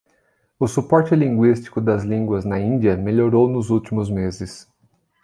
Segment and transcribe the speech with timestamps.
[0.59, 4.67] O suporte linguístico das línguas na Índia melhorou nos últimos meses.